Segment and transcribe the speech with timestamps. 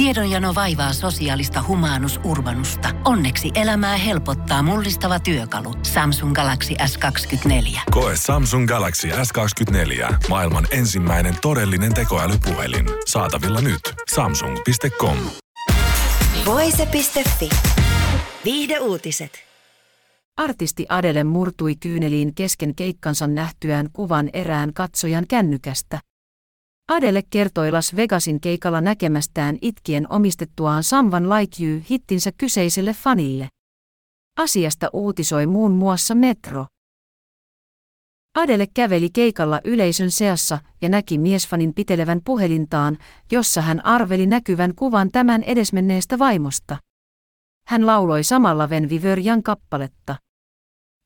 [0.00, 2.88] Tiedonjano vaivaa sosiaalista humanus urbanusta.
[3.04, 5.74] Onneksi elämää helpottaa mullistava työkalu.
[5.82, 7.80] Samsung Galaxy S24.
[7.90, 10.14] Koe Samsung Galaxy S24.
[10.28, 12.86] Maailman ensimmäinen todellinen tekoälypuhelin.
[13.06, 13.80] Saatavilla nyt.
[14.14, 15.16] Samsung.com.
[16.46, 17.48] Voise.fi.
[18.44, 19.32] Viihde uutiset.
[20.36, 25.98] Artisti Adele murtui kyyneliin kesken keikkansa nähtyään kuvan erään katsojan kännykästä.
[26.90, 33.48] Adele kertoi Las Vegasin keikalla näkemästään itkien omistettuaan Samvan Like You-hittinsä kyseiselle fanille.
[34.38, 36.66] Asiasta uutisoi muun muassa Metro.
[38.34, 42.98] Adele käveli keikalla yleisön seassa ja näki miesfanin pitelevän puhelintaan,
[43.32, 46.76] jossa hän arveli näkyvän kuvan tämän edesmenneestä vaimosta.
[47.66, 50.16] Hän lauloi samalla Ven Vivörjan kappaletta.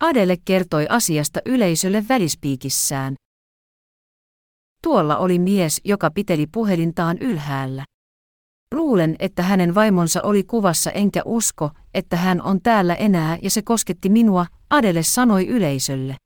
[0.00, 3.14] Adele kertoi asiasta yleisölle välispiikissään.
[4.84, 7.84] Tuolla oli mies, joka piteli puhelintaan ylhäällä.
[8.74, 13.62] Luulen, että hänen vaimonsa oli kuvassa enkä usko, että hän on täällä enää ja se
[13.62, 16.16] kosketti minua, Adele sanoi yleisölle.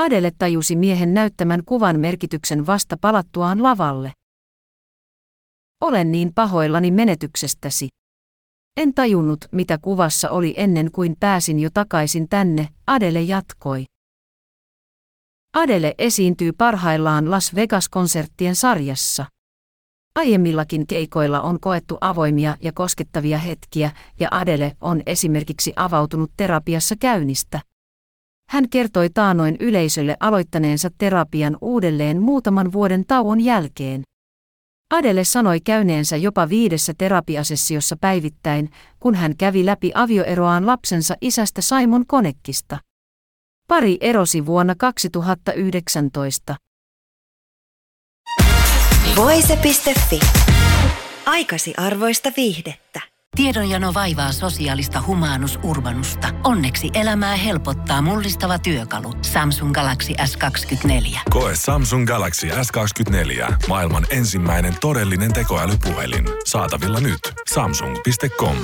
[0.00, 4.12] Adele tajusi miehen näyttämän kuvan merkityksen vasta palattuaan lavalle.
[5.80, 7.88] Olen niin pahoillani menetyksestäsi.
[8.76, 13.84] En tajunnut, mitä kuvassa oli ennen kuin pääsin jo takaisin tänne, Adele jatkoi.
[15.56, 19.26] Adele esiintyy parhaillaan Las Vegas-konserttien sarjassa.
[20.14, 23.90] Aiemmillakin keikoilla on koettu avoimia ja koskettavia hetkiä,
[24.20, 27.60] ja Adele on esimerkiksi avautunut terapiassa käynnistä.
[28.50, 34.02] Hän kertoi taanoin yleisölle aloittaneensa terapian uudelleen muutaman vuoden tauon jälkeen.
[34.94, 42.06] Adele sanoi käyneensä jopa viidessä terapiasessiossa päivittäin, kun hän kävi läpi avioeroaan lapsensa isästä Simon
[42.06, 42.78] Konekkista.
[43.68, 46.56] Pari erosi vuonna 2019.
[49.16, 50.20] Voise.fi.
[51.26, 53.00] Aikasi arvoista viihdettä.
[53.36, 56.28] Tiedonjano vaivaa sosiaalista humanus urbanusta.
[56.44, 59.12] Onneksi elämää helpottaa mullistava työkalu.
[59.22, 61.18] Samsung Galaxy S24.
[61.30, 63.54] Koe Samsung Galaxy S24.
[63.68, 66.24] Maailman ensimmäinen todellinen tekoälypuhelin.
[66.46, 67.20] Saatavilla nyt.
[67.54, 68.56] Samsung.com.